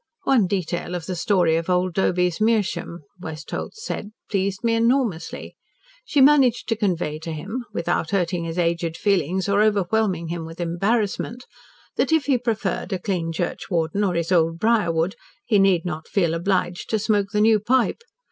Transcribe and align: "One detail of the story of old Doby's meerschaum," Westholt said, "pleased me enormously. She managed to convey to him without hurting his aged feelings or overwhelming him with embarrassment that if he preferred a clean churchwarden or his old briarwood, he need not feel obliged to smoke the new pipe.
"One 0.23 0.47
detail 0.47 0.95
of 0.95 1.05
the 1.05 1.15
story 1.15 1.57
of 1.57 1.69
old 1.69 1.93
Doby's 1.93 2.41
meerschaum," 2.41 3.01
Westholt 3.19 3.75
said, 3.75 4.09
"pleased 4.31 4.63
me 4.63 4.73
enormously. 4.73 5.55
She 6.05 6.21
managed 6.21 6.67
to 6.69 6.75
convey 6.75 7.19
to 7.19 7.31
him 7.31 7.65
without 7.71 8.09
hurting 8.09 8.43
his 8.45 8.57
aged 8.57 8.97
feelings 8.97 9.47
or 9.47 9.61
overwhelming 9.61 10.29
him 10.29 10.43
with 10.43 10.59
embarrassment 10.59 11.45
that 11.97 12.11
if 12.11 12.25
he 12.25 12.39
preferred 12.39 12.91
a 12.91 12.97
clean 12.97 13.31
churchwarden 13.31 14.03
or 14.03 14.15
his 14.15 14.31
old 14.31 14.57
briarwood, 14.57 15.15
he 15.45 15.59
need 15.59 15.85
not 15.85 16.07
feel 16.07 16.33
obliged 16.33 16.89
to 16.89 16.97
smoke 16.97 17.29
the 17.31 17.39
new 17.39 17.59
pipe. 17.59 17.99